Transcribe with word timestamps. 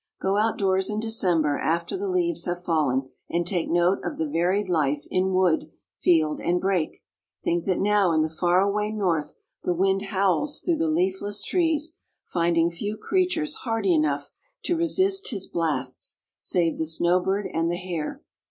Go 0.19 0.35
out 0.35 0.57
doors 0.57 0.89
in 0.89 0.99
December 0.99 1.59
after 1.59 1.95
the 1.95 2.07
leaves 2.07 2.45
have 2.45 2.63
fallen 2.63 3.11
and 3.29 3.45
take 3.45 3.69
note 3.69 3.99
of 4.03 4.17
the 4.17 4.27
varied 4.27 4.67
life 4.67 5.05
in 5.11 5.31
wood, 5.31 5.69
field 5.99 6.39
and 6.39 6.59
brake; 6.59 7.03
think 7.43 7.65
that 7.65 7.77
now 7.77 8.11
in 8.11 8.23
the 8.23 8.27
far 8.27 8.61
away 8.61 8.89
North 8.91 9.35
the 9.61 9.75
wind 9.75 10.05
howls 10.05 10.59
through 10.59 10.77
the 10.77 10.87
leafless 10.89 11.43
trees, 11.43 11.99
finding 12.25 12.71
few 12.71 12.97
creatures 12.97 13.57
hardy 13.57 13.93
enough 13.93 14.31
to 14.63 14.75
resist 14.75 15.29
his 15.29 15.45
blasts 15.45 16.21
save 16.39 16.79
the 16.79 16.87
snowbird 16.87 17.47
and 17.53 17.69
the 17.69 17.77
hare. 17.77 18.23